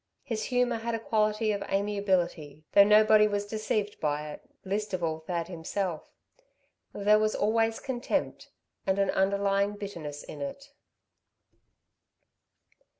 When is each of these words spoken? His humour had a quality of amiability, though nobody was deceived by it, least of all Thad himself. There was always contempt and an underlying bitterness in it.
His 0.23 0.45
humour 0.45 0.77
had 0.77 0.95
a 0.95 0.99
quality 0.99 1.51
of 1.51 1.61
amiability, 1.69 2.63
though 2.71 2.83
nobody 2.83 3.27
was 3.27 3.45
deceived 3.45 3.99
by 3.99 4.31
it, 4.31 4.41
least 4.65 4.95
of 4.95 5.03
all 5.03 5.19
Thad 5.19 5.47
himself. 5.47 6.09
There 6.91 7.19
was 7.19 7.35
always 7.35 7.79
contempt 7.79 8.49
and 8.87 8.97
an 8.97 9.11
underlying 9.11 9.73
bitterness 9.75 10.23
in 10.23 10.41
it. 10.41 10.71